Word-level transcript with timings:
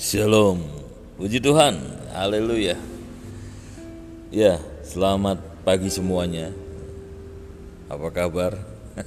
Shalom, 0.00 0.64
puji 1.20 1.44
Tuhan, 1.44 1.76
haleluya. 2.16 2.72
Ya, 4.32 4.56
selamat 4.80 5.44
pagi 5.60 5.92
semuanya. 5.92 6.56
Apa 7.84 8.08
kabar? 8.08 8.56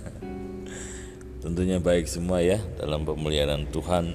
Tentunya 1.42 1.82
baik 1.82 2.06
semua 2.06 2.46
ya 2.46 2.62
dalam 2.78 3.10
pemeliharaan 3.10 3.66
Tuhan 3.74 4.14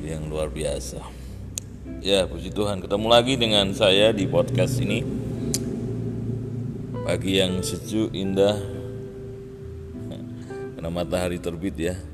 yang 0.00 0.24
luar 0.32 0.48
biasa. 0.48 1.04
Ya, 2.00 2.24
puji 2.24 2.48
Tuhan, 2.48 2.80
ketemu 2.80 3.06
lagi 3.12 3.36
dengan 3.36 3.68
saya 3.76 4.08
di 4.16 4.24
podcast 4.24 4.80
ini. 4.80 5.04
Pagi 7.04 7.44
yang 7.44 7.60
sejuk, 7.60 8.08
indah, 8.16 8.56
karena 10.80 10.88
matahari 10.88 11.36
terbit 11.36 11.76
ya 11.76 12.13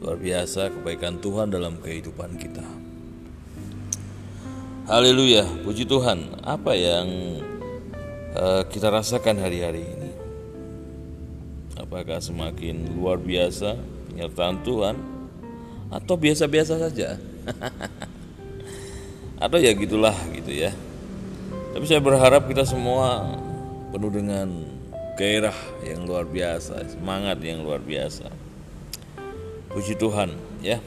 Luar 0.00 0.16
biasa 0.16 0.72
kebaikan 0.72 1.20
Tuhan 1.20 1.52
dalam 1.52 1.76
kehidupan 1.76 2.40
kita. 2.40 2.64
Haleluya, 4.88 5.44
puji 5.60 5.84
Tuhan. 5.84 6.40
Apa 6.40 6.72
yang 6.72 7.36
uh, 8.32 8.64
kita 8.64 8.88
rasakan 8.88 9.44
hari-hari 9.44 9.84
ini? 9.84 10.10
Apakah 11.76 12.16
semakin 12.16 12.96
luar 12.96 13.20
biasa 13.20 13.76
penyertaan 14.08 14.64
Tuhan 14.64 14.96
atau 15.92 16.16
biasa-biasa 16.16 16.80
saja? 16.80 17.20
atau 19.44 19.60
ya 19.60 19.76
gitulah 19.76 20.16
gitu 20.32 20.64
ya. 20.64 20.72
Tapi 21.76 21.84
saya 21.84 22.00
berharap 22.00 22.48
kita 22.48 22.64
semua 22.64 23.36
penuh 23.92 24.08
dengan 24.08 24.48
gairah 25.20 25.84
yang 25.84 26.08
luar 26.08 26.24
biasa, 26.24 26.88
semangat 26.88 27.36
yang 27.44 27.60
luar 27.60 27.84
biasa 27.84 28.39
Puji 29.70 29.94
Tuhan, 29.94 30.34
ya. 30.58 30.82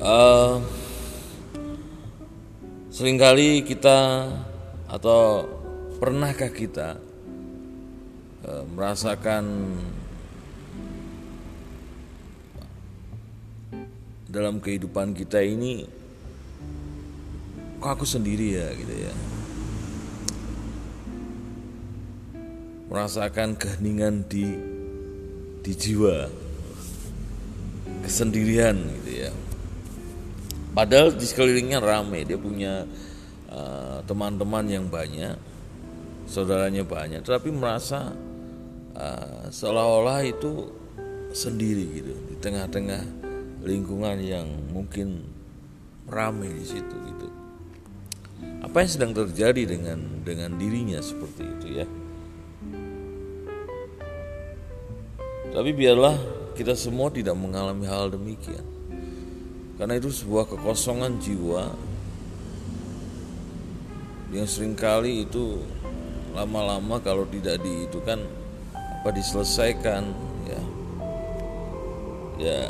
Uh, 0.00 0.56
sering 2.88 3.20
kali 3.20 3.60
kita 3.60 4.24
atau 4.88 5.44
pernahkah 6.00 6.48
kita 6.48 6.96
uh, 8.48 8.64
merasakan 8.72 9.76
dalam 14.32 14.64
kehidupan 14.64 15.12
kita 15.12 15.44
ini 15.44 15.84
kok 17.84 18.00
aku 18.00 18.08
sendiri 18.08 18.56
ya 18.56 18.72
gitu 18.80 18.96
ya 18.96 19.14
merasakan 22.88 23.60
keheningan 23.60 24.24
di 24.24 24.71
di 25.62 25.72
jiwa. 25.72 26.26
Kesendirian 28.02 28.76
gitu 28.98 29.10
ya. 29.26 29.30
Padahal 30.74 31.14
di 31.14 31.22
sekelilingnya 31.22 31.78
rame 31.78 32.26
dia 32.26 32.34
punya 32.34 32.82
uh, 33.46 34.02
teman-teman 34.08 34.66
uh, 34.66 34.72
yang 34.74 34.86
banyak 34.90 35.36
saudaranya 36.26 36.82
banyak 36.82 37.20
tapi 37.20 37.52
merasa 37.52 38.10
uh, 38.96 39.46
seolah-olah 39.52 40.24
itu 40.24 40.72
sendiri 41.36 42.00
gitu 42.00 42.14
di 42.32 42.36
tengah-tengah 42.40 43.04
lingkungan 43.62 44.16
yang 44.24 44.48
mungkin 44.72 45.28
ramai 46.08 46.50
di 46.50 46.64
situ 46.66 46.96
gitu. 47.06 47.28
Apa 48.64 48.82
yang 48.82 48.90
sedang 48.90 49.12
terjadi 49.12 49.76
dengan 49.76 50.24
dengan 50.24 50.56
dirinya 50.56 50.98
seperti 50.98 51.42
itu 51.46 51.66
ya 51.84 51.86
Tapi 55.52 55.70
biarlah 55.76 56.16
kita 56.56 56.72
semua 56.72 57.12
tidak 57.12 57.36
mengalami 57.36 57.84
hal 57.84 58.08
demikian. 58.08 58.64
Karena 59.76 60.00
itu 60.00 60.08
sebuah 60.08 60.48
kekosongan 60.48 61.20
jiwa 61.20 61.68
yang 64.32 64.48
sering 64.48 64.72
kali 64.72 65.28
itu 65.28 65.60
lama-lama 66.32 66.96
kalau 67.04 67.28
tidak 67.28 67.60
di 67.60 67.84
itu 67.84 68.00
kan 68.00 68.24
apa 68.72 69.12
diselesaikan 69.12 70.08
ya. 70.48 70.62
Ya 72.40 72.62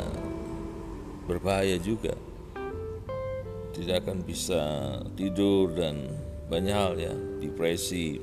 berbahaya 1.23 1.79
juga. 1.79 2.19
Tidak 3.73 4.03
akan 4.03 4.27
bisa 4.27 4.61
tidur 5.15 5.71
dan 5.71 6.11
banyak 6.51 6.75
hal 6.75 6.93
ya 6.99 7.15
depresi. 7.39 8.19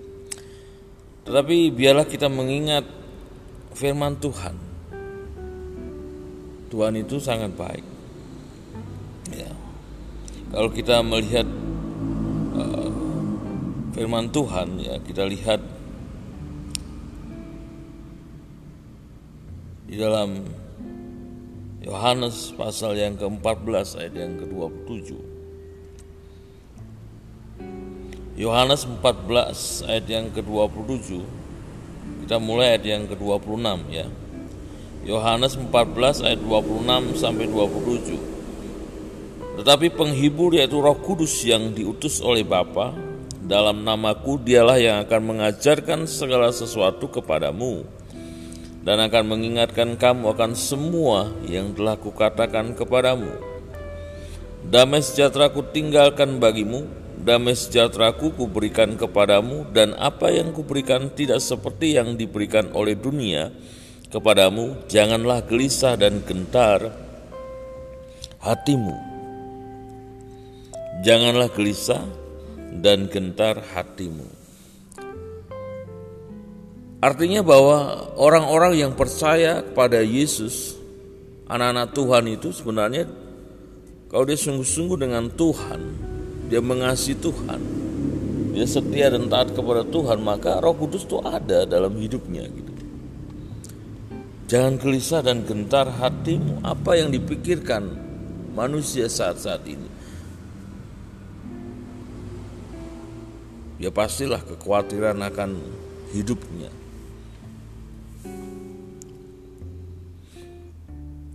Tetapi 1.25 1.73
biarlah 1.73 2.05
kita 2.05 2.29
mengingat 2.29 3.00
firman 3.75 4.19
Tuhan. 4.19 4.57
Tuhan 6.71 6.95
itu 6.95 7.19
sangat 7.19 7.51
baik. 7.59 7.83
Ya. 9.35 9.51
Kalau 10.55 10.71
kita 10.71 11.03
melihat 11.03 11.47
uh, 12.55 12.91
firman 13.95 14.31
Tuhan, 14.31 14.79
ya 14.79 14.99
kita 15.03 15.27
lihat 15.27 15.63
di 19.91 19.99
dalam 19.99 20.47
Yohanes 21.83 22.55
pasal 22.55 22.95
yang 22.95 23.19
ke-14 23.19 23.99
ayat 23.99 24.15
yang 24.15 24.33
ke-27. 24.39 25.11
Yohanes 28.39 28.87
14 28.87 29.91
ayat 29.91 30.07
yang 30.07 30.27
ke-27 30.31 31.19
kita 32.31 32.39
mulai 32.39 32.79
ayat 32.79 32.87
yang 32.87 33.11
ke-26 33.11 33.91
ya. 33.91 34.07
Yohanes 35.03 35.59
14 35.59 36.23
ayat 36.23 36.39
26 36.39 37.19
sampai 37.19 37.51
27. 37.51 39.59
Tetapi 39.59 39.91
penghibur 39.91 40.55
yaitu 40.55 40.79
Roh 40.79 40.95
Kudus 40.95 41.43
yang 41.43 41.75
diutus 41.75 42.23
oleh 42.23 42.47
Bapa 42.47 42.95
dalam 43.43 43.83
namaku 43.83 44.39
dialah 44.47 44.79
yang 44.79 45.03
akan 45.03 45.27
mengajarkan 45.27 46.07
segala 46.07 46.55
sesuatu 46.55 47.11
kepadamu 47.11 47.83
dan 48.87 49.03
akan 49.11 49.27
mengingatkan 49.27 49.99
kamu 49.99 50.31
akan 50.31 50.55
semua 50.55 51.35
yang 51.51 51.75
telah 51.75 51.99
kukatakan 51.99 52.79
kepadamu. 52.79 53.43
Damai 54.71 55.03
sejahtera 55.03 55.51
ku 55.51 55.67
tinggalkan 55.67 56.39
bagimu, 56.39 56.87
damai 57.21 57.53
sejahteraku 57.53 58.33
kuberikan 58.35 58.97
kepadamu 58.97 59.69
dan 59.71 59.93
apa 59.97 60.33
yang 60.33 60.51
kuberikan 60.51 61.13
tidak 61.13 61.45
seperti 61.45 61.95
yang 62.01 62.17
diberikan 62.17 62.73
oleh 62.73 62.97
dunia 62.97 63.53
kepadamu. 64.09 64.89
Janganlah 64.89 65.45
gelisah 65.45 65.95
dan 66.01 66.25
gentar 66.25 66.91
hatimu. 68.41 68.97
Janganlah 71.01 71.49
gelisah 71.53 72.05
dan 72.81 73.09
gentar 73.09 73.61
hatimu. 73.73 74.29
Artinya 77.01 77.41
bahwa 77.41 78.13
orang-orang 78.21 78.77
yang 78.77 78.93
percaya 78.93 79.65
kepada 79.65 80.05
Yesus 80.05 80.77
anak-anak 81.49 81.97
Tuhan 81.97 82.25
itu 82.29 82.49
sebenarnya 82.53 83.09
kalau 84.13 84.29
dia 84.29 84.37
sungguh-sungguh 84.37 85.09
dengan 85.09 85.33
Tuhan 85.33 86.10
dia 86.51 86.59
mengasihi 86.59 87.15
Tuhan, 87.15 87.63
dia 88.51 88.67
setia 88.67 89.07
dan 89.15 89.31
taat 89.31 89.55
kepada 89.55 89.87
Tuhan, 89.87 90.19
maka 90.19 90.59
Roh 90.59 90.75
Kudus 90.75 91.07
itu 91.07 91.23
ada 91.23 91.63
dalam 91.63 91.95
hidupnya 91.95 92.51
gitu. 92.51 92.75
Jangan 94.51 94.83
gelisah 94.83 95.23
dan 95.23 95.47
gentar 95.47 95.87
hatimu 95.87 96.67
apa 96.67 96.99
yang 96.99 97.15
dipikirkan 97.15 97.87
manusia 98.51 99.07
saat-saat 99.07 99.63
ini. 99.63 99.87
Ya 103.79 103.95
pastilah 103.95 104.43
kekhawatiran 104.43 105.23
akan 105.23 105.55
hidupnya. 106.11 106.75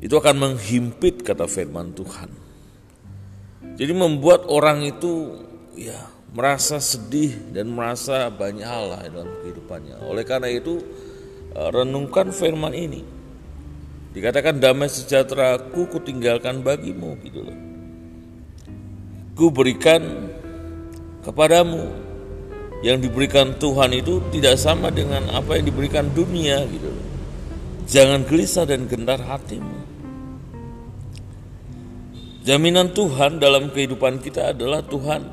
Itu 0.04 0.20
akan 0.20 0.36
menghimpit 0.38 1.24
kata 1.24 1.48
firman 1.48 1.96
Tuhan. 1.96 2.45
Jadi 3.76 3.92
membuat 3.92 4.48
orang 4.48 4.88
itu 4.88 5.44
ya 5.76 6.00
merasa 6.36 6.80
sedih 6.84 7.36
dan 7.56 7.72
merasa 7.72 8.28
banyak 8.28 8.64
hal 8.64 8.92
lah 8.92 9.02
dalam 9.08 9.32
kehidupannya. 9.44 10.04
Oleh 10.04 10.24
karena 10.28 10.52
itu 10.52 10.80
eh, 11.56 11.70
renungkan 11.72 12.32
firman 12.32 12.76
ini. 12.76 13.04
Dikatakan 14.16 14.64
damai 14.64 14.88
sejahtera 14.88 15.60
ku 15.76 15.92
kutinggalkan 15.92 16.64
bagimu 16.64 17.20
gitu 17.24 17.44
loh. 17.44 17.58
Ku 19.36 19.52
berikan 19.52 20.32
kepadamu 21.20 21.92
yang 22.80 23.04
diberikan 23.04 23.60
Tuhan 23.60 23.92
itu 23.92 24.24
tidak 24.32 24.56
sama 24.56 24.88
dengan 24.88 25.28
apa 25.36 25.60
yang 25.60 25.68
diberikan 25.68 26.08
dunia 26.16 26.64
gitu 26.72 26.88
loh. 26.88 27.06
Jangan 27.86 28.24
gelisah 28.24 28.64
dan 28.64 28.88
gentar 28.88 29.20
hatimu. 29.20 29.85
Jaminan 32.46 32.94
Tuhan 32.94 33.42
dalam 33.42 33.74
kehidupan 33.74 34.22
kita 34.22 34.54
adalah 34.54 34.86
Tuhan 34.86 35.26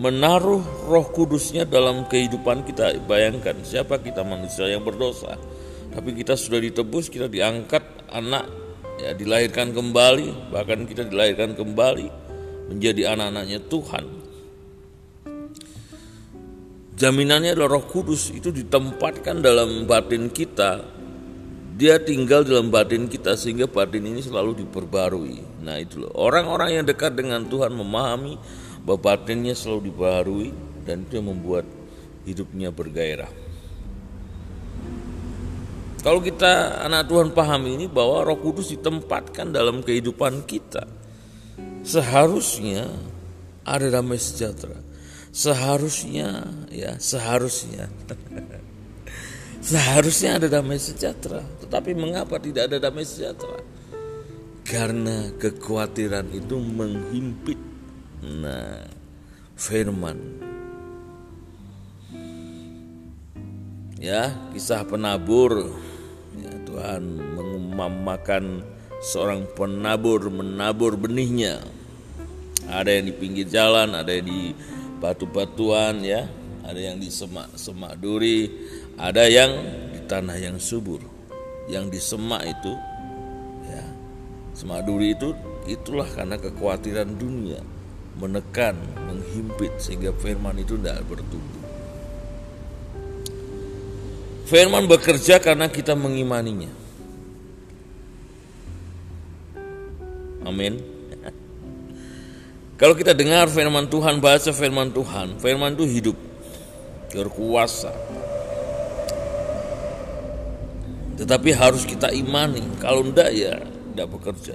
menaruh 0.00 0.88
roh 0.88 1.06
kudusnya 1.12 1.68
dalam 1.68 2.08
kehidupan 2.08 2.64
kita. 2.64 2.96
Bayangkan 3.04 3.60
siapa 3.60 4.00
kita 4.00 4.24
manusia 4.24 4.64
yang 4.64 4.80
berdosa. 4.80 5.36
Tapi 5.92 6.16
kita 6.16 6.40
sudah 6.40 6.56
ditebus, 6.56 7.12
kita 7.12 7.28
diangkat 7.28 8.08
anak 8.08 8.48
ya 8.96 9.12
dilahirkan 9.12 9.76
kembali, 9.76 10.48
bahkan 10.48 10.88
kita 10.88 11.04
dilahirkan 11.04 11.52
kembali 11.52 12.08
menjadi 12.72 13.12
anak-anaknya 13.12 13.60
Tuhan. 13.68 14.04
Jaminannya 16.96 17.52
adalah 17.52 17.76
Roh 17.76 17.84
Kudus 17.84 18.32
itu 18.32 18.48
ditempatkan 18.48 19.44
dalam 19.44 19.84
batin 19.84 20.32
kita. 20.32 20.96
Dia 21.78 22.02
tinggal 22.02 22.42
dalam 22.42 22.74
batin 22.74 23.06
kita 23.06 23.38
sehingga 23.38 23.70
batin 23.70 24.02
ini 24.02 24.18
selalu 24.18 24.66
diperbarui. 24.66 25.62
Nah, 25.62 25.78
itu 25.78 26.02
loh. 26.02 26.10
Orang-orang 26.18 26.82
yang 26.82 26.84
dekat 26.84 27.14
dengan 27.14 27.46
Tuhan 27.46 27.70
memahami 27.70 28.34
bahwa 28.82 29.14
batinnya 29.14 29.54
selalu 29.54 29.94
diperbarui 29.94 30.48
dan 30.82 31.06
itu 31.06 31.22
membuat 31.22 31.62
hidupnya 32.26 32.74
bergairah. 32.74 33.30
Kalau 36.02 36.18
kita 36.18 36.82
anak 36.82 37.06
Tuhan 37.06 37.30
pahami 37.30 37.78
ini 37.78 37.86
bahwa 37.86 38.26
Roh 38.26 38.38
Kudus 38.42 38.74
ditempatkan 38.74 39.54
dalam 39.54 39.82
kehidupan 39.82 40.46
kita, 40.50 40.82
seharusnya 41.86 42.90
ada 43.62 43.86
damai 43.86 44.18
sejahtera 44.18 44.88
seharusnya 45.38 46.48
ya 46.72 46.96
seharusnya 46.96 47.86
seharusnya 49.68 50.40
ada 50.40 50.48
damai 50.48 50.80
sejahtera. 50.80 51.44
Tetapi 51.60 51.92
mengapa 51.92 52.40
tidak 52.40 52.72
ada 52.72 52.80
damai 52.80 53.04
sejahtera? 53.04 53.60
Karena 54.64 55.28
kekhawatiran 55.36 56.32
itu 56.32 56.56
menghimpit. 56.56 57.60
Nah 58.24 58.88
firman. 59.52 60.16
Ya 64.00 64.32
kisah 64.56 64.88
penabur. 64.88 65.76
Ya, 66.38 66.54
Tuhan 66.64 67.02
mengumamakan 67.34 68.62
seorang 69.04 69.44
penabur 69.52 70.32
menabur 70.32 70.96
benihnya. 70.96 71.60
Ada 72.68 73.00
yang 73.00 73.04
di 73.10 73.14
pinggir 73.16 73.48
jalan 73.48 73.96
ada 73.96 74.12
yang 74.12 74.28
di 74.28 74.52
batu-batuan 75.00 76.04
ya, 76.04 76.28
ada 76.66 76.76
yang 76.78 77.00
di 77.00 77.08
semak-semak 77.08 77.96
duri, 77.96 78.50
ada 78.98 79.24
yang 79.30 79.54
di 79.94 80.00
tanah 80.04 80.36
yang 80.36 80.58
subur. 80.58 80.98
Yang 81.68 81.84
di 81.94 82.00
semak 82.00 82.42
itu 82.48 82.72
ya, 83.68 83.84
semak 84.56 84.82
duri 84.88 85.12
itu 85.12 85.36
itulah 85.68 86.08
karena 86.08 86.40
kekhawatiran 86.40 87.12
dunia 87.12 87.60
menekan, 88.18 88.74
menghimpit 89.06 89.70
sehingga 89.78 90.10
firman 90.18 90.58
itu 90.58 90.74
tidak 90.80 91.06
bertumbuh. 91.06 91.62
Firman 94.48 94.88
bekerja 94.88 95.38
karena 95.38 95.68
kita 95.68 95.92
mengimaninya. 95.92 96.72
Amin. 100.48 100.80
Kalau 102.78 102.94
kita 102.94 103.12
dengar 103.12 103.50
firman 103.52 103.90
Tuhan, 103.90 104.22
baca 104.22 104.50
firman 104.54 104.88
Tuhan, 104.94 105.36
firman 105.42 105.74
itu 105.76 105.84
hidup, 105.84 106.16
berkuasa. 107.12 107.92
Tetapi 111.18 111.50
harus 111.50 111.82
kita 111.82 112.14
imani, 112.14 112.62
kalau 112.78 113.02
enggak 113.02 113.34
ya 113.34 113.58
tidak 113.58 114.08
bekerja. 114.14 114.54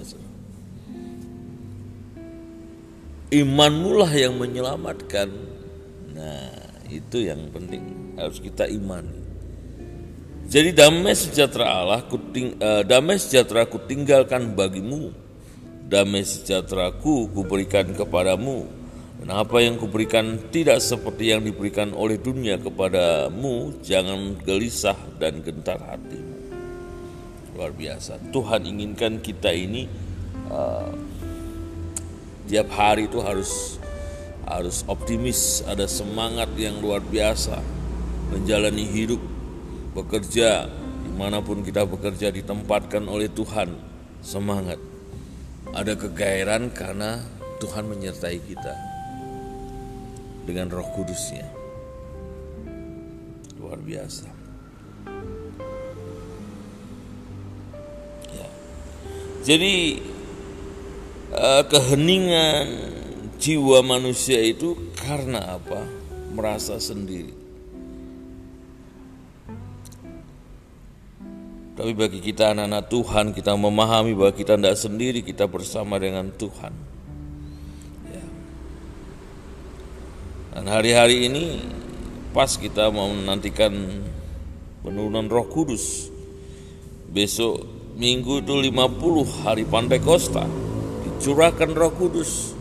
Imanmulah 3.34 4.12
yang 4.14 4.40
menyelamatkan. 4.40 5.28
Nah, 6.14 6.54
itu 6.88 7.28
yang 7.28 7.52
penting, 7.52 8.16
harus 8.16 8.40
kita 8.40 8.70
imani. 8.70 9.20
Jadi 10.48 10.72
damai 10.72 11.18
sejahtera 11.18 11.66
Allah, 11.68 12.02
kuting, 12.08 12.62
uh, 12.62 12.84
damai 12.88 13.20
sejahtera 13.20 13.68
ku 13.68 13.80
tinggalkan 13.84 14.54
bagimu 14.54 15.24
damai 15.94 16.26
sejahteraku 16.26 17.30
kuberikan 17.30 17.94
kepadamu 17.94 18.66
dan 19.22 19.30
apa 19.30 19.62
yang 19.62 19.78
kuberikan 19.78 20.40
tidak 20.50 20.82
seperti 20.82 21.30
yang 21.30 21.46
diberikan 21.46 21.94
oleh 21.94 22.18
dunia 22.18 22.58
kepadamu 22.58 23.78
jangan 23.86 24.34
gelisah 24.42 24.98
dan 25.22 25.46
gentar 25.46 25.78
hatimu 25.78 26.33
luar 27.54 27.72
biasa 27.72 28.34
Tuhan 28.34 28.66
inginkan 28.66 29.22
kita 29.22 29.54
ini 29.54 29.86
uh, 30.50 30.90
tiap 32.50 32.70
hari 32.74 33.08
itu 33.08 33.22
harus 33.24 33.78
harus 34.44 34.84
optimis 34.90 35.64
ada 35.64 35.88
semangat 35.88 36.52
yang 36.60 36.82
luar 36.84 37.00
biasa 37.00 37.62
menjalani 38.34 38.86
hidup 38.90 39.22
bekerja 39.96 40.68
di 41.04 41.12
mana 41.16 41.40
pun 41.40 41.62
kita 41.62 41.86
bekerja 41.88 42.34
ditempatkan 42.34 43.08
oleh 43.08 43.30
Tuhan 43.32 43.72
semangat 44.20 44.82
ada 45.74 45.94
kegairan 45.98 46.70
karena 46.70 47.24
Tuhan 47.64 47.88
menyertai 47.88 48.40
kita 48.44 48.76
dengan 50.44 50.68
roh 50.68 50.88
kudusnya. 50.92 51.48
Luar 53.58 53.80
biasa. 53.80 54.43
Jadi 59.44 60.00
uh, 61.36 61.64
keheningan 61.68 62.66
jiwa 63.36 63.84
manusia 63.84 64.40
itu 64.40 64.96
karena 64.96 65.60
apa? 65.60 65.84
Merasa 66.32 66.80
sendiri. 66.80 67.36
Tapi 71.74 71.92
bagi 71.98 72.24
kita 72.24 72.56
anak-anak 72.56 72.86
Tuhan, 72.88 73.26
kita 73.36 73.52
memahami 73.60 74.16
bahwa 74.16 74.32
kita 74.32 74.56
tidak 74.56 74.78
sendiri, 74.80 75.20
kita 75.26 75.50
bersama 75.50 76.00
dengan 76.00 76.32
Tuhan. 76.32 76.74
Ya. 78.08 78.26
Dan 80.56 80.66
hari-hari 80.72 81.28
ini 81.28 81.66
pas 82.32 82.56
kita 82.56 82.94
mau 82.94 83.12
menantikan 83.12 83.74
penurunan 84.86 85.28
roh 85.28 85.50
kudus. 85.52 86.14
Besok 87.10 87.83
minggu 87.98 88.46
itu 88.46 88.54
50 88.74 89.46
hari 89.46 89.64
Pantai 89.64 90.00
Kosta. 90.02 90.46
Dicurahkan 91.04 91.72
roh 91.72 91.94
kudus 91.94 92.58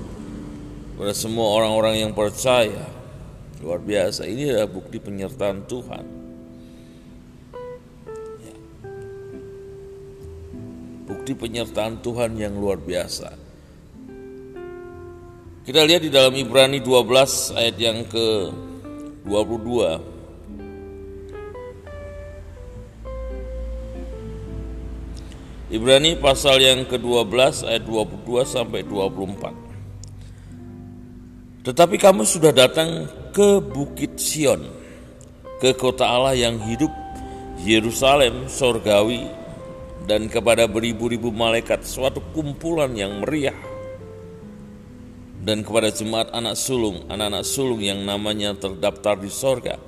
pada 0.96 1.17
semua 1.17 1.56
orang-orang 1.58 2.06
yang 2.08 2.12
percaya. 2.12 2.87
Luar 3.62 3.79
biasa, 3.79 4.26
ini 4.26 4.50
adalah 4.50 4.70
bukti 4.70 4.99
penyertaan 4.99 5.67
Tuhan. 5.70 6.23
bukti 11.22 11.39
penyertaan 11.39 12.03
Tuhan 12.03 12.34
yang 12.34 12.58
luar 12.58 12.82
biasa. 12.82 13.31
Kita 15.62 15.86
lihat 15.86 16.03
di 16.03 16.10
dalam 16.10 16.34
Ibrani 16.34 16.82
12 16.82 17.55
ayat 17.55 17.77
yang 17.79 18.03
ke 18.10 18.51
22. 19.31 20.12
Ibrani 25.72 26.20
pasal 26.20 26.60
yang 26.60 26.84
ke-12 26.84 27.64
ayat 27.64 27.88
22 27.88 28.44
sampai 28.44 28.84
24. 28.84 31.64
Tetapi 31.64 31.96
kamu 31.96 32.29
sudah 32.29 32.52
datang 32.52 33.08
ke 33.32 33.56
Bukit 33.64 34.20
Sion, 34.20 34.69
ke 35.64 35.72
kota 35.72 36.05
Allah 36.05 36.36
yang 36.36 36.60
hidup, 36.69 36.93
Yerusalem 37.64 38.52
sorgawi 38.52 39.24
dan 40.05 40.29
kepada 40.29 40.69
beribu-ribu 40.69 41.32
malaikat 41.32 41.88
suatu 41.88 42.20
kumpulan 42.36 42.93
yang 42.93 43.24
meriah 43.24 43.56
dan 45.41 45.64
kepada 45.64 45.88
jemaat 45.88 46.36
anak 46.36 46.60
sulung, 46.60 47.08
anak-anak 47.08 47.48
sulung 47.48 47.81
yang 47.81 48.05
namanya 48.05 48.52
terdaftar 48.60 49.17
di 49.17 49.32
sorga 49.32 49.81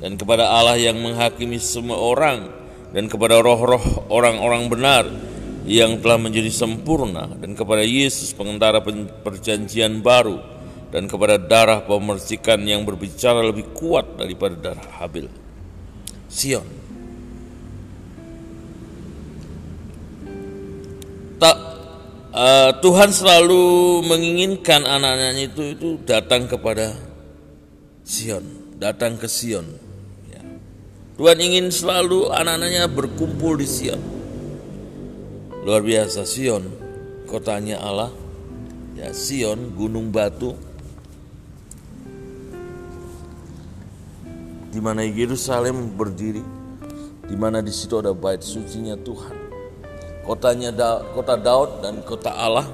dan 0.00 0.16
kepada 0.16 0.48
Allah 0.48 0.80
yang 0.80 0.96
menghakimi 1.04 1.60
semua 1.60 2.00
orang 2.00 2.63
dan 2.94 3.10
kepada 3.10 3.42
roh-roh 3.42 4.06
orang-orang 4.06 4.70
benar 4.70 5.04
yang 5.66 5.98
telah 5.98 6.16
menjadi 6.16 6.48
sempurna 6.54 7.26
dan 7.34 7.58
kepada 7.58 7.82
Yesus 7.82 8.30
pengentara 8.30 8.78
perjanjian 9.26 9.98
baru 9.98 10.38
dan 10.94 11.10
kepada 11.10 11.34
darah 11.42 11.82
pemercikan 11.82 12.62
yang 12.62 12.86
berbicara 12.86 13.42
lebih 13.42 13.74
kuat 13.74 14.14
daripada 14.14 14.54
darah 14.54 14.88
Habil. 15.02 15.26
Sion 16.30 16.84
tak 21.42 21.56
uh, 22.30 22.70
Tuhan 22.78 23.10
selalu 23.10 23.64
menginginkan 24.06 24.86
anak-anaknya 24.86 25.44
itu 25.50 25.62
itu 25.74 25.88
datang 26.06 26.46
kepada 26.46 26.94
Sion, 28.04 28.44
datang 28.78 29.16
ke 29.16 29.26
Sion. 29.26 29.83
Tuhan 31.14 31.38
ingin 31.38 31.70
selalu 31.70 32.26
anak-anaknya 32.34 32.90
berkumpul 32.90 33.54
di 33.54 33.70
Sion. 33.70 34.02
Luar 35.62 35.78
biasa 35.86 36.26
Sion, 36.26 36.66
kotanya 37.30 37.78
Allah. 37.78 38.10
Ya 38.98 39.14
Sion, 39.14 39.78
gunung 39.78 40.10
batu. 40.10 40.58
Di 44.74 44.82
mana 44.82 45.06
Yerusalem 45.06 45.94
berdiri. 45.94 46.42
di 47.24 47.40
mana 47.40 47.64
di 47.64 47.72
situ 47.72 47.96
ada 47.96 48.12
bait 48.12 48.44
sucinya 48.44 49.00
Tuhan. 49.00 49.32
Kotanya 50.28 50.68
da 50.68 51.00
kota 51.16 51.40
Daud 51.40 51.80
dan 51.80 52.04
kota 52.04 52.28
Allah 52.28 52.68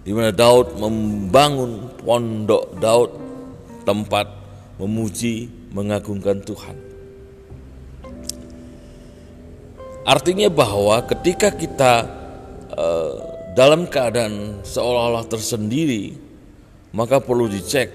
di 0.00 0.16
mana 0.16 0.32
Daud 0.32 0.80
membangun 0.80 1.92
pondok 2.00 2.72
Daud 2.80 3.12
tempat 3.84 4.32
memuji 4.80 5.52
mengagungkan 5.76 6.40
Tuhan. 6.40 6.89
Artinya 10.00 10.48
bahwa 10.48 11.04
ketika 11.04 11.52
kita 11.52 12.08
uh, 12.72 13.12
dalam 13.52 13.84
keadaan 13.84 14.64
seolah-olah 14.64 15.28
tersendiri, 15.28 16.16
maka 16.96 17.20
perlu 17.20 17.44
dicek 17.52 17.92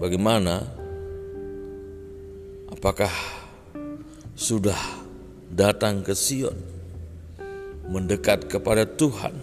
bagaimana 0.00 0.64
apakah 2.72 3.12
sudah 4.32 4.78
datang 5.52 6.00
ke 6.00 6.16
Sion 6.16 6.56
mendekat 7.92 8.48
kepada 8.48 8.88
Tuhan. 8.88 9.36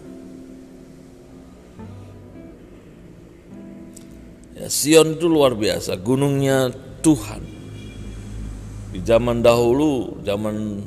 Ya, 4.58 4.68
Sion 4.74 5.22
itu 5.22 5.30
luar 5.30 5.54
biasa 5.54 6.02
gunungnya 6.02 6.74
Tuhan 7.06 7.53
di 8.94 9.02
zaman 9.02 9.42
dahulu 9.42 10.22
zaman 10.22 10.86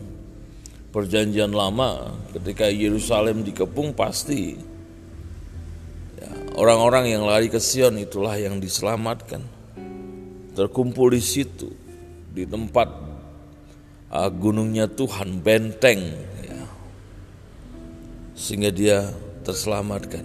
perjanjian 0.94 1.50
lama 1.50 2.14
ketika 2.30 2.70
Yerusalem 2.70 3.42
dikepung 3.42 3.98
pasti 3.98 4.54
ya, 6.14 6.30
orang-orang 6.54 7.10
yang 7.10 7.26
lari 7.26 7.50
ke 7.50 7.58
Sion 7.58 7.98
itulah 7.98 8.38
yang 8.38 8.62
diselamatkan 8.62 9.42
terkumpul 10.54 11.10
di 11.10 11.18
situ 11.18 11.66
di 12.30 12.46
tempat 12.46 12.86
uh, 14.14 14.30
gunungnya 14.30 14.86
Tuhan 14.86 15.42
benteng 15.42 16.14
ya. 16.46 16.62
sehingga 18.38 18.70
dia 18.70 19.10
terselamatkan 19.42 20.22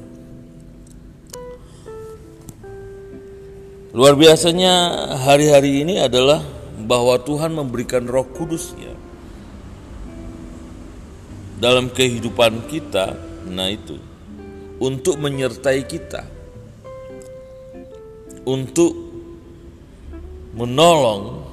luar 3.91 4.13
biasanya 4.13 4.71
hari-hari 5.19 5.81
ini 5.81 5.99
adalah 5.99 6.60
bahwa 6.85 7.17
Tuhan 7.21 7.53
memberikan 7.53 8.05
roh 8.05 8.25
kudusnya 8.25 8.93
dalam 11.61 11.93
kehidupan 11.93 12.69
kita 12.69 13.13
nah 13.51 13.69
itu 13.69 13.97
untuk 14.81 15.17
menyertai 15.21 15.81
kita 15.85 16.25
untuk 18.45 18.93
menolong 20.57 21.51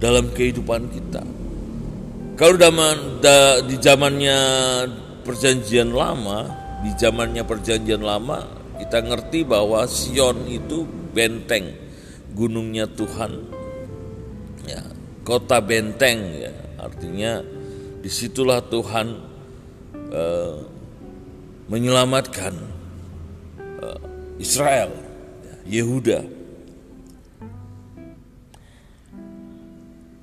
dalam 0.00 0.32
kehidupan 0.32 0.88
kita. 0.88 1.22
Kalau 2.34 2.56
zaman 2.56 3.20
da, 3.20 3.60
di 3.60 3.76
zamannya 3.76 4.38
perjanjian 5.20 5.92
lama, 5.92 6.48
di 6.80 6.90
zamannya 6.96 7.44
perjanjian 7.44 8.00
lama, 8.00 8.48
kita 8.80 9.04
ngerti 9.04 9.44
bahwa 9.44 9.84
Sion 9.84 10.48
itu 10.48 10.88
benteng, 11.12 11.68
gunungnya 12.34 12.86
Tuhan, 12.86 13.46
ya, 14.66 14.82
kota 15.26 15.58
benteng, 15.60 16.18
ya, 16.34 16.52
artinya 16.80 17.42
di 18.00 18.10
situlah 18.10 18.64
Tuhan 18.64 19.06
uh, 20.10 20.56
menyelamatkan 21.68 22.54
uh, 23.82 24.00
Israel, 24.40 24.90
ya, 25.44 25.80
Yehuda. 25.80 26.20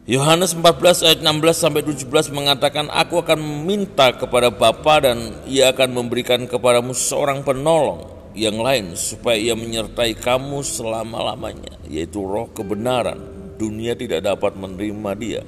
Yohanes 0.07 0.55
14 0.55 1.03
ayat 1.03 1.19
16 1.19 1.51
sampai 1.51 1.83
17 1.83 2.07
mengatakan 2.31 2.87
aku 2.87 3.19
akan 3.19 3.43
meminta 3.43 4.15
kepada 4.15 4.47
Bapa 4.47 5.03
dan 5.03 5.43
ia 5.43 5.75
akan 5.75 5.99
memberikan 5.99 6.47
kepadamu 6.47 6.95
seorang 6.95 7.43
penolong 7.43 8.16
yang 8.37 8.61
lain 8.61 8.93
supaya 8.93 9.33
ia 9.33 9.57
menyertai 9.57 10.13
kamu 10.13 10.61
selama-lamanya 10.61 11.81
yaitu 11.89 12.21
roh 12.21 12.45
kebenaran. 12.53 13.17
Dunia 13.57 13.97
tidak 13.97 14.21
dapat 14.21 14.53
menerima 14.53 15.11
dia 15.17 15.41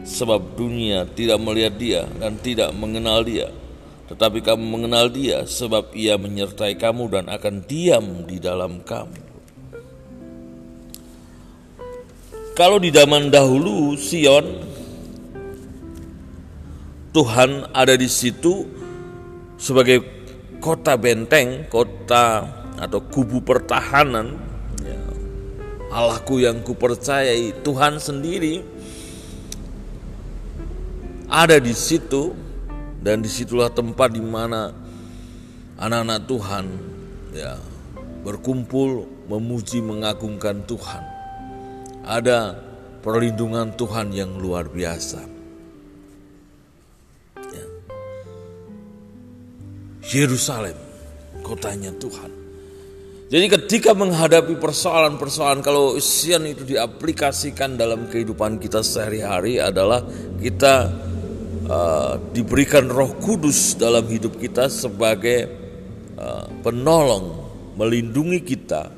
sebab 0.00 0.56
dunia 0.56 1.04
tidak 1.12 1.36
melihat 1.44 1.74
dia 1.76 2.02
dan 2.16 2.40
tidak 2.40 2.72
mengenal 2.72 3.20
dia. 3.20 3.52
Tetapi 4.08 4.40
kamu 4.40 4.64
mengenal 4.64 5.12
dia 5.12 5.44
sebab 5.44 5.92
ia 5.92 6.16
menyertai 6.16 6.80
kamu 6.80 7.12
dan 7.12 7.24
akan 7.28 7.54
diam 7.68 8.24
di 8.24 8.40
dalam 8.40 8.80
kamu. 8.80 9.20
Kalau 12.52 12.76
di 12.76 12.92
zaman 12.92 13.32
dahulu 13.32 13.96
Sion 13.96 14.44
Tuhan 17.12 17.68
ada 17.76 17.92
di 17.92 18.08
situ 18.08 18.64
sebagai 19.60 20.21
kota 20.62 20.94
benteng, 20.94 21.66
kota 21.66 22.46
atau 22.78 23.02
kubu 23.02 23.42
pertahanan. 23.42 24.38
Ya. 24.86 25.02
Allahku 25.90 26.38
yang 26.38 26.62
kupercayai, 26.62 27.66
Tuhan 27.66 27.98
sendiri 27.98 28.62
ada 31.26 31.58
di 31.58 31.74
situ 31.74 32.30
dan 33.02 33.18
di 33.20 33.28
situlah 33.28 33.74
tempat 33.74 34.14
di 34.14 34.22
mana 34.22 34.70
anak-anak 35.80 36.20
Tuhan 36.30 36.64
ya 37.34 37.58
berkumpul 38.22 39.10
memuji 39.26 39.82
mengagungkan 39.82 40.62
Tuhan 40.62 41.02
ada 42.06 42.54
perlindungan 43.02 43.74
Tuhan 43.74 44.14
yang 44.14 44.38
luar 44.38 44.70
biasa. 44.70 45.41
Yerusalem, 50.12 50.76
kotanya 51.40 51.90
Tuhan. 51.96 52.30
Jadi 53.32 53.48
ketika 53.48 53.96
menghadapi 53.96 54.60
persoalan-persoalan 54.60 55.64
kalau 55.64 55.96
Sion 55.96 56.44
itu 56.44 56.68
diaplikasikan 56.68 57.80
dalam 57.80 58.04
kehidupan 58.12 58.60
kita 58.60 58.84
sehari-hari 58.84 59.56
adalah 59.56 60.04
kita 60.36 60.92
uh, 61.64 62.20
diberikan 62.28 62.92
Roh 62.92 63.16
Kudus 63.16 63.80
dalam 63.80 64.04
hidup 64.04 64.36
kita 64.36 64.68
sebagai 64.68 65.48
uh, 66.20 66.44
penolong, 66.60 67.32
melindungi 67.80 68.44
kita, 68.44 68.92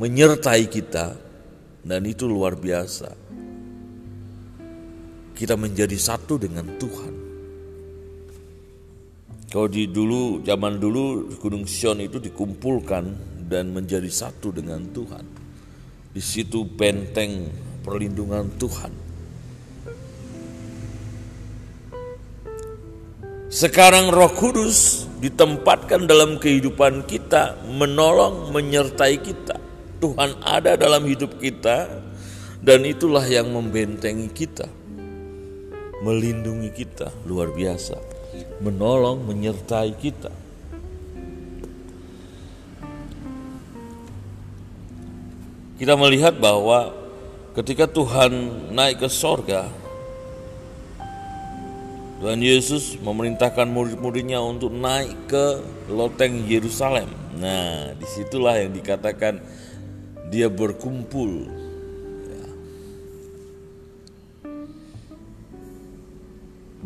menyertai 0.00 0.64
kita 0.72 1.20
dan 1.84 2.00
itu 2.08 2.24
luar 2.24 2.56
biasa. 2.56 3.12
Kita 5.36 5.52
menjadi 5.52 6.00
satu 6.00 6.40
dengan 6.40 6.64
Tuhan. 6.80 7.29
Kalau 9.50 9.66
di 9.66 9.90
dulu, 9.90 10.46
zaman 10.46 10.78
dulu 10.78 11.26
Gunung 11.42 11.66
Sion 11.66 11.98
itu 11.98 12.22
dikumpulkan 12.22 13.02
dan 13.50 13.74
menjadi 13.74 14.06
satu 14.06 14.54
dengan 14.54 14.78
Tuhan. 14.94 15.26
Di 16.14 16.22
situ 16.22 16.62
benteng 16.62 17.50
perlindungan 17.82 18.46
Tuhan. 18.54 18.94
Sekarang 23.50 24.14
Roh 24.14 24.30
Kudus 24.30 25.10
ditempatkan 25.18 26.06
dalam 26.06 26.38
kehidupan 26.38 27.02
kita, 27.10 27.58
menolong, 27.66 28.54
menyertai 28.54 29.18
kita. 29.18 29.58
Tuhan 29.98 30.38
ada 30.46 30.78
dalam 30.78 31.02
hidup 31.02 31.42
kita 31.42 31.90
dan 32.62 32.86
itulah 32.86 33.26
yang 33.26 33.50
membentengi 33.50 34.30
kita. 34.30 34.70
Melindungi 36.06 36.70
kita 36.70 37.10
luar 37.26 37.50
biasa. 37.50 38.09
Menolong, 38.60 39.24
menyertai 39.26 39.94
kita. 39.98 40.30
Kita 45.80 45.96
melihat 45.96 46.36
bahwa 46.36 46.92
ketika 47.56 47.88
Tuhan 47.88 48.32
naik 48.74 49.00
ke 49.00 49.08
sorga, 49.08 49.64
Tuhan 52.20 52.44
Yesus 52.44 53.00
memerintahkan 53.00 53.64
murid-muridnya 53.64 54.44
untuk 54.44 54.68
naik 54.76 55.16
ke 55.24 55.64
loteng 55.88 56.44
Yerusalem. 56.44 57.08
Nah, 57.40 57.96
di 57.96 58.04
situlah 58.04 58.60
yang 58.60 58.76
dikatakan 58.76 59.40
dia 60.28 60.52
berkumpul 60.52 61.48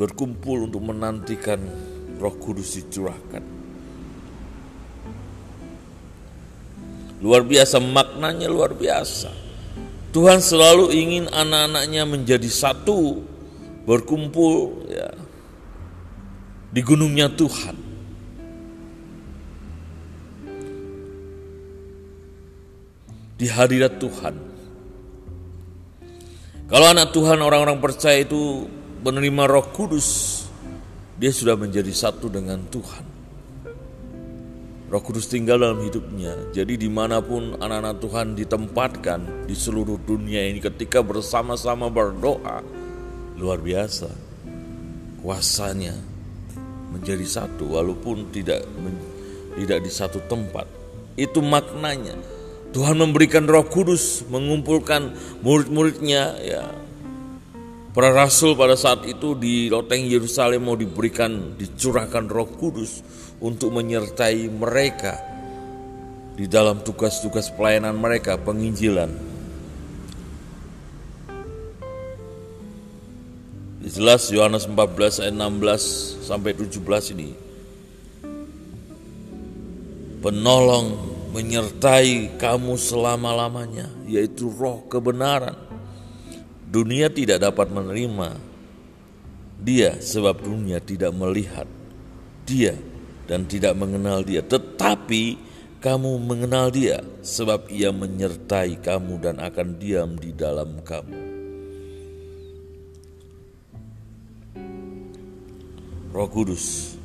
berkumpul 0.05 0.69
untuk 0.69 0.85
menantikan 0.85 1.57
Roh 2.21 2.37
Kudus 2.37 2.77
dicurahkan. 2.77 3.41
Luar 7.25 7.41
biasa 7.41 7.81
maknanya 7.81 8.53
luar 8.53 8.77
biasa. 8.77 9.33
Tuhan 10.13 10.45
selalu 10.45 10.93
ingin 10.93 11.25
anak-anaknya 11.33 12.05
menjadi 12.05 12.47
satu, 12.53 13.25
berkumpul 13.89 14.85
ya 14.93 15.09
di 16.69 16.81
gunungnya 16.85 17.33
Tuhan. 17.33 17.97
di 23.35 23.51
hadirat 23.51 23.99
Tuhan 23.99 24.35
Kalau 26.71 26.87
anak 26.87 27.11
Tuhan 27.11 27.43
orang-orang 27.43 27.83
percaya 27.83 28.23
itu 28.23 28.71
menerima 29.05 29.45
roh 29.45 29.69
kudus, 29.69 30.41
dia 31.21 31.29
sudah 31.29 31.61
menjadi 31.61 31.93
satu 31.93 32.33
dengan 32.33 32.65
Tuhan. 32.73 33.15
Roh 34.95 35.03
Kudus 35.03 35.27
tinggal 35.27 35.59
dalam 35.59 35.83
hidupnya. 35.83 36.55
Jadi 36.55 36.79
di 36.79 36.87
mana 36.87 37.19
pun 37.19 37.59
anak-anak 37.59 37.99
Tuhan 37.99 38.27
ditempatkan 38.39 39.43
di 39.43 39.51
seluruh 39.51 39.99
dunia 39.99 40.47
ini 40.47 40.63
ketika 40.63 41.03
bersama-sama 41.03 41.91
berdoa, 41.91 42.63
luar 43.35 43.59
biasa. 43.59 44.07
Kuasanya 45.19 45.99
menjadi 46.95 47.27
satu 47.27 47.75
walaupun 47.75 48.31
tidak 48.31 48.63
tidak 49.59 49.83
di 49.83 49.91
satu 49.91 50.23
tempat. 50.31 50.71
Itu 51.19 51.43
maknanya. 51.43 52.15
Tuhan 52.71 52.95
memberikan 52.95 53.51
Roh 53.51 53.67
Kudus 53.67 54.23
mengumpulkan 54.31 55.11
murid-muridnya 55.43 56.39
ya. 56.39 56.71
Para 57.95 58.11
rasul 58.11 58.59
pada 58.59 58.75
saat 58.75 59.07
itu 59.07 59.39
di 59.39 59.71
loteng 59.71 60.03
Yerusalem 60.03 60.67
mau 60.67 60.75
diberikan 60.75 61.55
dicurahkan 61.55 62.27
Roh 62.27 62.51
Kudus 62.59 63.07
untuk 63.39 63.71
menyertai 63.71 64.51
mereka 64.51 65.15
di 66.35 66.51
dalam 66.51 66.83
tugas-tugas 66.83 67.55
pelayanan 67.55 67.95
mereka 67.95 68.35
penginjilan. 68.35 69.15
Jelas 73.87 74.27
Yohanes 74.35 74.67
14 74.67 75.31
ayat 75.31 75.37
16 75.39 76.27
sampai 76.27 76.51
17 76.51 77.15
ini 77.15 77.31
penolong 80.19 80.99
menyertai 81.31 82.43
kamu 82.43 82.75
selama-lamanya, 82.75 83.87
yaitu 84.11 84.51
roh 84.51 84.83
kebenaran. 84.91 85.74
Dunia 86.75 87.07
tidak 87.07 87.39
dapat 87.39 87.71
menerima 87.71 88.35
dia 89.63 89.95
sebab 90.03 90.43
dunia 90.43 90.83
tidak 90.83 91.15
melihat 91.15 91.71
dia 92.43 92.75
dan 93.31 93.47
tidak 93.47 93.79
mengenal 93.79 94.27
dia. 94.27 94.43
Tetapi 94.43 95.39
kamu 95.79 96.19
mengenal 96.19 96.75
dia 96.75 96.99
sebab 97.23 97.71
ia 97.71 97.95
menyertai 97.95 98.83
kamu 98.83 99.23
dan 99.23 99.39
akan 99.39 99.79
diam 99.79 100.19
di 100.19 100.35
dalam 100.35 100.83
kamu. 100.83 101.23
Roh 106.11 106.31
Kudus 106.31 106.99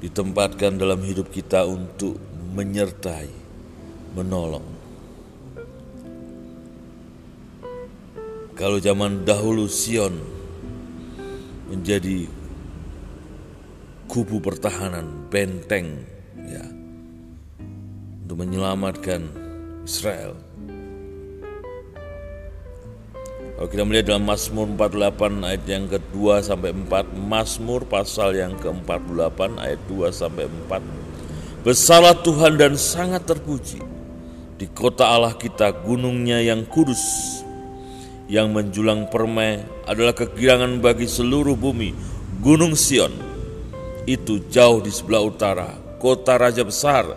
ditempatkan 0.00 0.80
dalam 0.80 1.04
hidup 1.04 1.28
kita 1.28 1.68
untuk 1.68 2.16
menyertai, 2.56 3.28
menolong. 4.16 4.79
Kalau 8.60 8.76
zaman 8.76 9.24
dahulu 9.24 9.64
Sion 9.72 10.20
menjadi 11.72 12.28
kubu 14.04 14.36
pertahanan, 14.36 15.32
benteng 15.32 16.04
ya 16.44 16.68
untuk 18.20 18.44
menyelamatkan 18.44 19.32
Israel. 19.88 20.36
Kalau 23.56 23.68
kita 23.72 23.82
melihat 23.88 24.12
dalam 24.12 24.28
Mazmur 24.28 24.68
48 24.76 25.40
ayat 25.40 25.64
yang 25.64 25.88
kedua 25.88 26.44
sampai 26.44 26.76
4, 26.76 27.16
Mazmur 27.16 27.88
pasal 27.88 28.36
yang 28.36 28.60
ke-48 28.60 29.40
ayat 29.56 29.80
2 29.88 30.12
sampai 30.12 30.44
4. 30.68 31.64
Besarlah 31.64 32.12
Tuhan 32.20 32.60
dan 32.60 32.76
sangat 32.76 33.24
terpuji 33.24 33.80
di 34.60 34.68
kota 34.68 35.08
Allah 35.08 35.32
kita 35.32 35.72
gunungnya 35.80 36.44
yang 36.44 36.68
kudus 36.68 37.00
yang 38.30 38.54
menjulang 38.54 39.10
permai 39.10 39.58
adalah 39.90 40.14
kegirangan 40.14 40.78
bagi 40.78 41.10
seluruh 41.10 41.58
bumi 41.58 41.90
gunung 42.38 42.78
Sion 42.78 43.10
itu 44.06 44.46
jauh 44.46 44.78
di 44.78 44.94
sebelah 44.94 45.22
utara 45.26 45.68
kota 45.98 46.38
raja 46.38 46.62
besar 46.62 47.10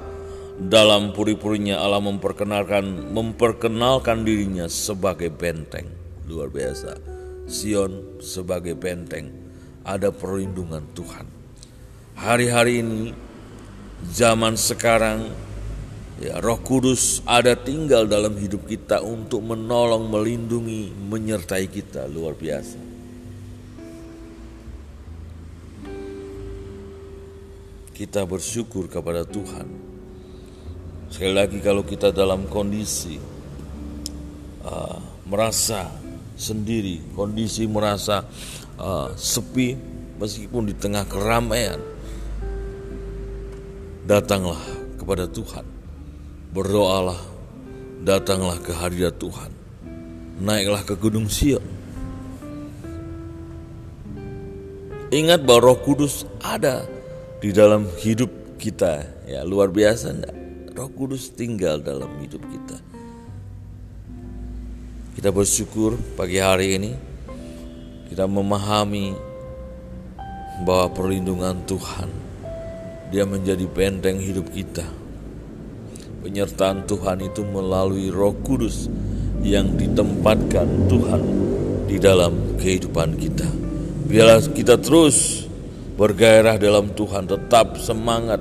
dalam 0.57 1.13
puri-purinya 1.13 1.77
Allah 1.77 2.01
memperkenalkan 2.01 3.13
memperkenalkan 3.13 4.25
dirinya 4.25 4.65
sebagai 4.65 5.29
benteng 5.29 6.03
luar 6.27 6.49
biasa. 6.49 6.97
Sion 7.47 8.19
sebagai 8.23 8.75
benteng, 8.75 9.31
ada 9.83 10.09
perlindungan 10.15 10.83
Tuhan. 10.95 11.27
Hari-hari 12.15 12.79
ini, 12.79 13.11
zaman 14.07 14.55
sekarang, 14.55 15.27
ya 16.23 16.39
Roh 16.39 16.63
Kudus 16.63 17.19
ada 17.27 17.51
tinggal 17.59 18.07
dalam 18.07 18.39
hidup 18.39 18.63
kita 18.63 19.03
untuk 19.03 19.43
menolong, 19.43 20.07
melindungi, 20.07 20.95
menyertai 20.95 21.67
kita 21.67 22.07
luar 22.07 22.39
biasa. 22.39 22.79
Kita 27.93 28.23
bersyukur 28.23 28.87
kepada 28.87 29.27
Tuhan. 29.27 29.67
Sekali 31.11 31.33
lagi 31.35 31.61
kalau 31.61 31.85
kita 31.85 32.09
dalam 32.09 32.49
kondisi 32.49 33.21
uh, 34.65 34.97
merasa 35.29 35.93
sendiri, 36.33 37.13
kondisi 37.13 37.69
merasa 37.69 38.25
uh, 38.81 39.13
sepi 39.13 39.77
meskipun 40.17 40.71
di 40.71 40.73
tengah 40.73 41.05
keramaian. 41.05 41.77
Datanglah 44.03 44.59
kepada 44.97 45.29
Tuhan, 45.29 45.63
berdoalah, 46.53 47.17
datanglah 48.05 48.61
ke 48.61 48.69
hadirat 48.69 49.17
Tuhan, 49.17 49.49
naiklah 50.37 50.85
ke 50.85 50.93
Gunung 50.93 51.25
Sion. 51.25 51.65
Ingat 55.09 55.45
bahwa 55.45 55.73
Roh 55.73 55.79
Kudus 55.81 56.29
ada 56.45 56.85
di 57.41 57.49
dalam 57.49 57.89
hidup 57.97 58.29
kita, 58.61 59.01
ya 59.25 59.41
luar 59.41 59.73
biasa 59.73 60.13
enggak? 60.13 60.35
Roh 60.77 60.89
Kudus 60.93 61.33
tinggal 61.33 61.81
dalam 61.81 62.09
hidup 62.21 62.41
kita. 62.45 62.77
Kita 65.13 65.29
bersyukur 65.29 65.97
pagi 66.17 66.37
hari 66.37 66.77
ini 66.77 66.91
kita 68.09 68.29
memahami 68.29 69.13
bahwa 70.65 70.89
perlindungan 70.93 71.65
Tuhan 71.65 72.09
dia 73.09 73.25
menjadi 73.25 73.65
benteng 73.69 74.21
hidup 74.21 74.49
kita. 74.53 75.02
Penyertaan 76.23 76.87
Tuhan 76.87 77.19
itu 77.19 77.43
melalui 77.43 78.07
Roh 78.07 78.31
Kudus 78.47 78.87
yang 79.43 79.75
ditempatkan 79.75 80.87
Tuhan 80.87 81.21
di 81.83 81.99
dalam 81.99 82.55
kehidupan 82.55 83.19
kita. 83.19 83.43
Biarlah 84.07 84.39
kita 84.55 84.79
terus 84.79 85.43
bergairah 85.99 86.55
dalam 86.55 86.95
Tuhan, 86.95 87.27
tetap 87.27 87.75
semangat, 87.75 88.39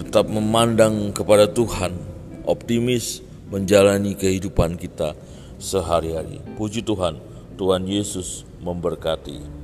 tetap 0.00 0.32
memandang 0.32 1.12
kepada 1.12 1.44
Tuhan, 1.44 1.92
optimis 2.48 3.20
menjalani 3.52 4.16
kehidupan 4.16 4.80
kita 4.80 5.12
sehari-hari. 5.60 6.40
Puji 6.56 6.80
Tuhan, 6.80 7.20
Tuhan 7.60 7.84
Yesus 7.84 8.48
memberkati. 8.64 9.57